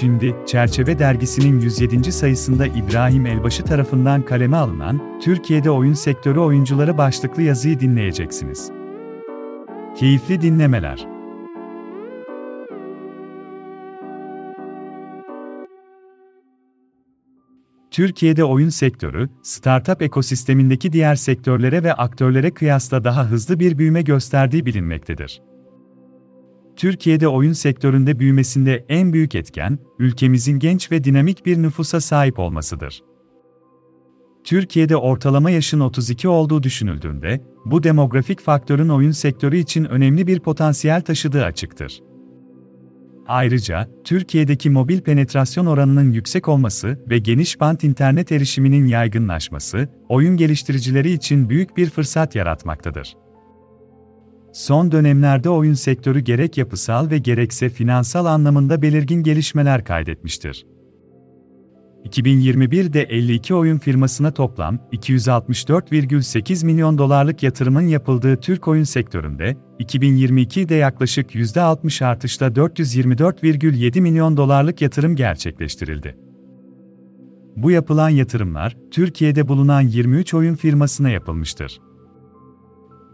[0.00, 2.12] Şimdi, Çerçeve Dergisi'nin 107.
[2.12, 8.70] sayısında İbrahim Elbaşı tarafından kaleme alınan, Türkiye'de oyun sektörü oyuncuları başlıklı yazıyı dinleyeceksiniz.
[9.96, 11.06] Keyifli dinlemeler.
[17.90, 24.66] Türkiye'de oyun sektörü, startup ekosistemindeki diğer sektörlere ve aktörlere kıyasla daha hızlı bir büyüme gösterdiği
[24.66, 25.42] bilinmektedir.
[26.78, 33.02] Türkiye'de oyun sektöründe büyümesinde en büyük etken, ülkemizin genç ve dinamik bir nüfusa sahip olmasıdır.
[34.44, 41.02] Türkiye'de ortalama yaşın 32 olduğu düşünüldüğünde, bu demografik faktörün oyun sektörü için önemli bir potansiyel
[41.02, 42.00] taşıdığı açıktır.
[43.26, 51.10] Ayrıca, Türkiye'deki mobil penetrasyon oranının yüksek olması ve geniş bant internet erişiminin yaygınlaşması, oyun geliştiricileri
[51.10, 53.14] için büyük bir fırsat yaratmaktadır.
[54.58, 60.66] Son dönemlerde oyun sektörü gerek yapısal ve gerekse finansal anlamında belirgin gelişmeler kaydetmiştir.
[62.04, 71.34] 2021'de 52 oyun firmasına toplam 264,8 milyon dolarlık yatırımın yapıldığı Türk oyun sektöründe, 2022'de yaklaşık
[71.34, 76.16] %60 artışla 424,7 milyon dolarlık yatırım gerçekleştirildi.
[77.56, 81.80] Bu yapılan yatırımlar, Türkiye'de bulunan 23 oyun firmasına yapılmıştır.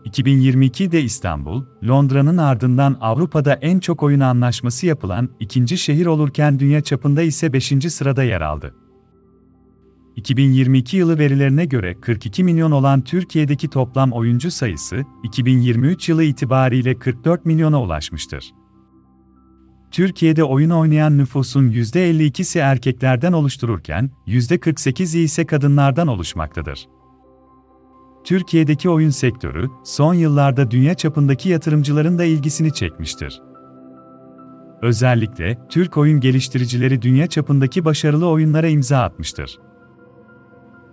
[0.04, 7.22] 2022'de İstanbul, Londra'nın ardından Avrupa'da en çok oyun anlaşması yapılan ikinci şehir olurken dünya çapında
[7.22, 7.72] ise 5.
[7.88, 8.74] sırada yer aldı.
[10.16, 17.44] 2022 yılı verilerine göre 42 milyon olan Türkiye'deki toplam oyuncu sayısı, 2023 yılı itibariyle 44
[17.44, 18.50] milyona ulaşmıştır.
[19.90, 26.86] Türkiye'de oyun oynayan nüfusun %52'si erkeklerden oluştururken, %48'i ise kadınlardan oluşmaktadır.
[28.24, 33.42] Türkiye'deki oyun sektörü, son yıllarda dünya çapındaki yatırımcıların da ilgisini çekmiştir.
[34.82, 39.58] Özellikle, Türk oyun geliştiricileri dünya çapındaki başarılı oyunlara imza atmıştır.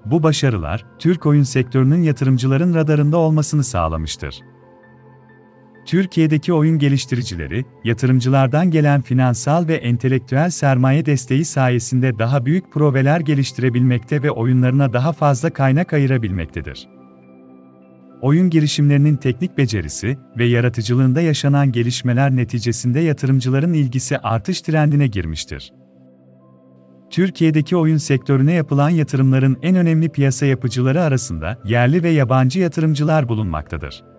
[0.06, 4.40] Bu başarılar, Türk oyun sektörünün yatırımcıların radarında olmasını sağlamıştır.
[5.86, 14.24] Türkiye'deki oyun geliştiricileri, yatırımcılardan gelen finansal ve entelektüel sermaye desteği sayesinde daha büyük proveler geliştirebilmekte
[14.24, 17.01] ve oyunlarına daha fazla kaynak ayırabilmektedir
[18.22, 25.74] oyun girişimlerinin teknik becerisi ve yaratıcılığında yaşanan gelişmeler neticesinde yatırımcıların ilgisi artış trendine girmiştir.
[27.10, 34.11] Türkiye'deki oyun sektörüne yapılan yatırımların en önemli piyasa yapıcıları arasında yerli ve yabancı yatırımcılar bulunmaktadır.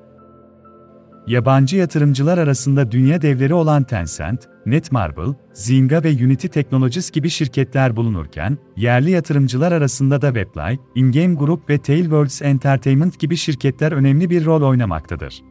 [1.26, 8.58] Yabancı yatırımcılar arasında dünya devleri olan Tencent, Netmarble, Zynga ve Unity Technologies gibi şirketler bulunurken,
[8.76, 14.62] yerli yatırımcılar arasında da Webplay, Ingame Group ve Tailwords Entertainment gibi şirketler önemli bir rol
[14.62, 15.42] oynamaktadır.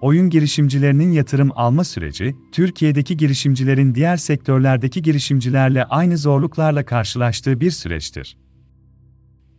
[0.00, 8.36] Oyun girişimcilerinin yatırım alma süreci, Türkiye'deki girişimcilerin diğer sektörlerdeki girişimcilerle aynı zorluklarla karşılaştığı bir süreçtir.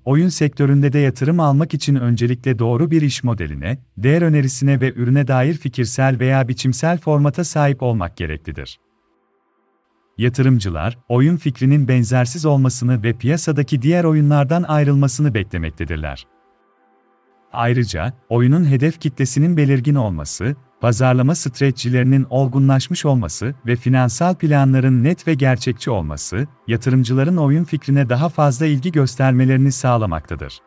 [0.05, 5.27] Oyun sektöründe de yatırım almak için öncelikle doğru bir iş modeline, değer önerisine ve ürüne
[5.27, 8.79] dair fikirsel veya biçimsel formata sahip olmak gereklidir.
[10.17, 16.27] Yatırımcılar, oyun fikrinin benzersiz olmasını ve piyasadaki diğer oyunlardan ayrılmasını beklemektedirler.
[17.53, 25.33] Ayrıca, oyunun hedef kitlesinin belirgin olması, pazarlama stratejilerinin olgunlaşmış olması ve finansal planların net ve
[25.33, 30.59] gerçekçi olması, yatırımcıların oyun fikrine daha fazla ilgi göstermelerini sağlamaktadır.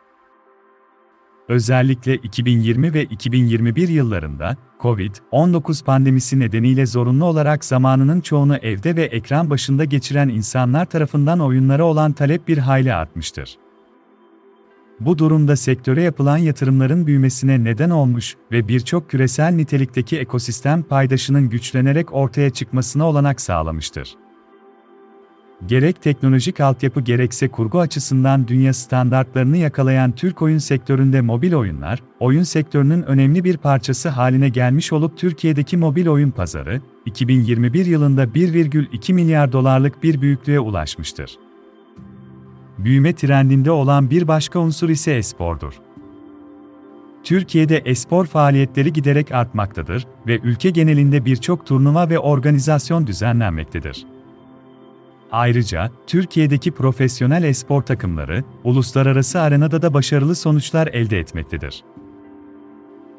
[1.49, 9.51] Özellikle 2020 ve 2021 yıllarında COVID-19 pandemisi nedeniyle zorunlu olarak zamanının çoğunu evde ve ekran
[9.51, 13.66] başında geçiren insanlar tarafından oyunlara olan talep bir hayli artmıştır.
[15.01, 22.15] Bu durumda sektöre yapılan yatırımların büyümesine neden olmuş ve birçok küresel nitelikteki ekosistem paydaşının güçlenerek
[22.15, 24.15] ortaya çıkmasına olanak sağlamıştır.
[25.67, 32.43] Gerek teknolojik altyapı gerekse kurgu açısından dünya standartlarını yakalayan Türk oyun sektöründe mobil oyunlar, oyun
[32.43, 39.53] sektörünün önemli bir parçası haline gelmiş olup Türkiye'deki mobil oyun pazarı, 2021 yılında 1,2 milyar
[39.53, 41.46] dolarlık bir büyüklüğe ulaşmıştır.
[42.79, 45.73] Büyüme trendinde olan bir başka unsur ise espordur.
[47.25, 54.07] Türkiye'de espor faaliyetleri giderek artmaktadır ve ülke genelinde birçok turnuva ve organizasyon düzenlenmektedir.
[55.33, 61.85] Ayrıca, Türkiye'deki profesyonel espor takımları, uluslararası arenada da başarılı sonuçlar elde etmektedir.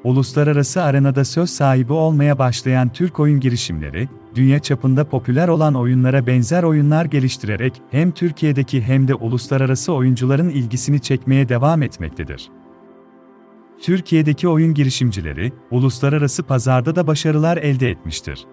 [0.04, 6.64] Uluslararası arenada söz sahibi olmaya başlayan Türk oyun girişimleri, dünya çapında popüler olan oyunlara benzer
[6.64, 12.50] oyunlar geliştirerek hem Türkiye'deki hem de uluslararası oyuncuların ilgisini çekmeye devam etmektedir.
[13.82, 18.46] Türkiye'deki oyun girişimcileri, uluslararası pazarda da başarılar elde etmiştir.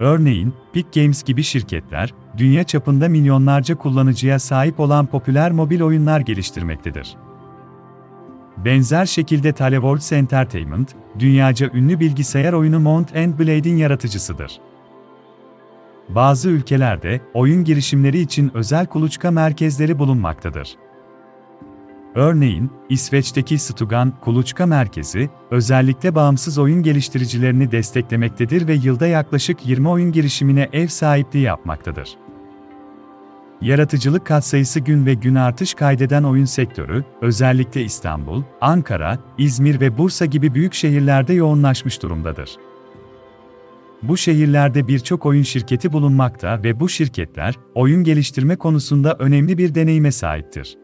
[0.00, 7.16] Örneğin, Peak Games gibi şirketler, dünya çapında milyonlarca kullanıcıya sahip olan popüler mobil oyunlar geliştirmektedir.
[8.56, 14.60] Benzer şekilde Teleworlds Entertainment, dünyaca ünlü bilgisayar oyunu Mount Blade'in yaratıcısıdır.
[16.08, 20.76] Bazı ülkelerde oyun girişimleri için özel kuluçka merkezleri bulunmaktadır.
[22.14, 30.12] Örneğin, İsveç'teki Stugan Kuluçka Merkezi, özellikle bağımsız oyun geliştiricilerini desteklemektedir ve yılda yaklaşık 20 oyun
[30.12, 32.16] girişimine ev sahipliği yapmaktadır.
[33.60, 40.24] Yaratıcılık katsayısı gün ve gün artış kaydeden oyun sektörü, özellikle İstanbul, Ankara, İzmir ve Bursa
[40.24, 42.56] gibi büyük şehirlerde yoğunlaşmış durumdadır.
[44.02, 50.12] Bu şehirlerde birçok oyun şirketi bulunmakta ve bu şirketler, oyun geliştirme konusunda önemli bir deneyime
[50.12, 50.76] sahiptir.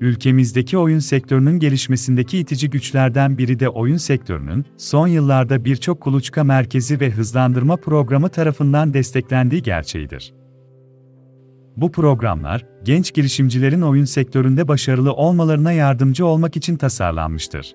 [0.00, 7.00] Ülkemizdeki oyun sektörünün gelişmesindeki itici güçlerden biri de oyun sektörünün son yıllarda birçok kuluçka merkezi
[7.00, 10.34] ve hızlandırma programı tarafından desteklendiği gerçeğidir.
[11.80, 17.74] Bu programlar, genç girişimcilerin oyun sektöründe başarılı olmalarına yardımcı olmak için tasarlanmıştır.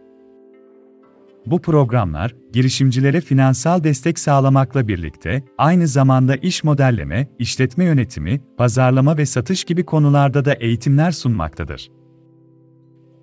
[1.45, 9.25] Bu programlar, girişimcilere finansal destek sağlamakla birlikte, aynı zamanda iş modelleme, işletme yönetimi, pazarlama ve
[9.25, 11.91] satış gibi konularda da eğitimler sunmaktadır.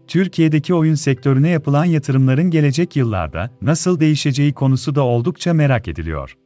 [0.06, 6.36] Türkiye'deki oyun sektörüne yapılan yatırımların gelecek yıllarda nasıl değişeceği konusu da oldukça merak ediliyor.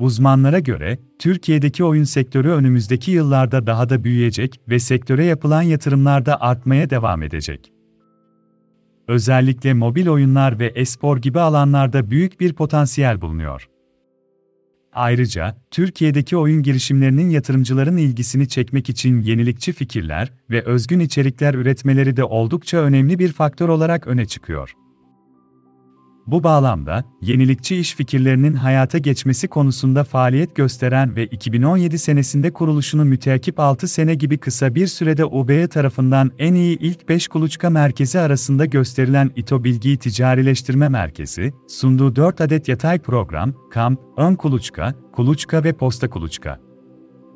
[0.00, 6.40] Uzmanlara göre, Türkiye'deki oyun sektörü önümüzdeki yıllarda daha da büyüyecek ve sektöre yapılan yatırımlar da
[6.40, 7.72] artmaya devam edecek.
[9.08, 13.68] Özellikle mobil oyunlar ve espor gibi alanlarda büyük bir potansiyel bulunuyor.
[14.92, 22.24] Ayrıca, Türkiye'deki oyun girişimlerinin yatırımcıların ilgisini çekmek için yenilikçi fikirler ve özgün içerikler üretmeleri de
[22.24, 24.74] oldukça önemli bir faktör olarak öne çıkıyor.
[26.30, 33.60] Bu bağlamda, yenilikçi iş fikirlerinin hayata geçmesi konusunda faaliyet gösteren ve 2017 senesinde kuruluşunu müteakip
[33.60, 38.64] 6 sene gibi kısa bir sürede UBE tarafından en iyi ilk 5 kuluçka merkezi arasında
[38.64, 45.72] gösterilen İTO Bilgiyi Ticarileştirme Merkezi, sunduğu 4 adet yatay program, kamp, ön kuluçka, kuluçka ve
[45.72, 46.69] posta kuluçka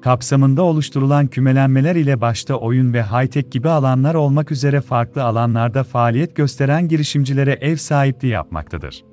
[0.05, 6.37] kapsamında oluşturulan kümelenmeler ile başta oyun ve high-tech gibi alanlar olmak üzere farklı alanlarda faaliyet
[6.37, 9.05] gösteren girişimcilere ev sahipliği yapmaktadır.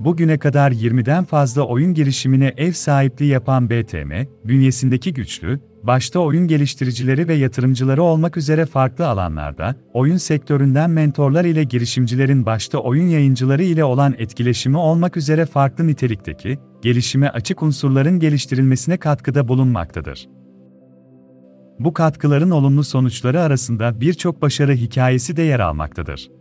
[0.00, 4.12] Bugüne kadar 20'den fazla oyun girişimine ev sahipliği yapan BTM,
[4.44, 11.64] bünyesindeki güçlü, başta oyun geliştiricileri ve yatırımcıları olmak üzere farklı alanlarda, oyun sektöründen mentorlar ile
[11.64, 18.96] girişimcilerin başta oyun yayıncıları ile olan etkileşimi olmak üzere farklı nitelikteki, gelişime açık unsurların geliştirilmesine
[18.96, 20.28] katkıda bulunmaktadır.
[21.78, 26.35] Bu katkıların olumlu sonuçları arasında birçok başarı hikayesi de yer almaktadır.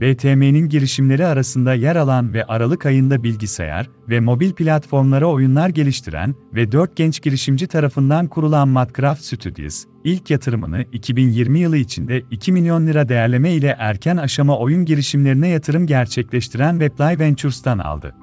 [0.00, 6.72] BTM'nin girişimleri arasında yer alan ve Aralık ayında bilgisayar ve mobil platformlara oyunlar geliştiren ve
[6.72, 13.08] 4 genç girişimci tarafından kurulan Madcraft Studios, ilk yatırımını 2020 yılı içinde 2 milyon lira
[13.08, 18.14] değerleme ile erken aşama oyun girişimlerine yatırım gerçekleştiren Webly Ventures'tan aldı.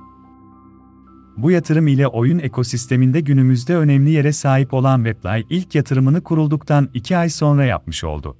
[1.37, 7.17] Bu yatırım ile oyun ekosisteminde günümüzde önemli yere sahip olan Webly ilk yatırımını kurulduktan 2
[7.17, 8.37] ay sonra yapmış oldu.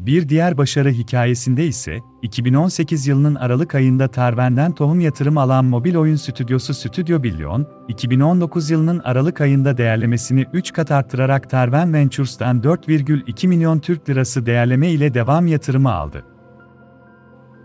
[0.00, 6.16] Bir diğer başarı hikayesinde ise, 2018 yılının Aralık ayında Tarven'den tohum yatırım alan mobil oyun
[6.16, 13.78] stüdyosu Studio Billion, 2019 yılının Aralık ayında değerlemesini 3 kat arttırarak Tarven Ventures'tan 4,2 milyon
[13.78, 16.24] Türk lirası değerleme ile devam yatırımı aldı.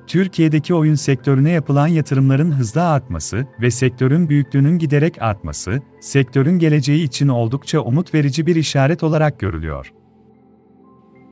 [0.08, 7.28] Türkiye'deki oyun sektörüne yapılan yatırımların hızla artması ve sektörün büyüklüğünün giderek artması, sektörün geleceği için
[7.28, 9.92] oldukça umut verici bir işaret olarak görülüyor.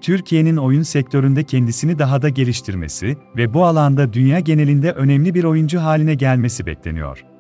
[0.04, 5.80] Türkiye'nin oyun sektöründe kendisini daha da geliştirmesi ve bu alanda dünya genelinde önemli bir oyuncu
[5.80, 7.33] haline gelmesi bekleniyor.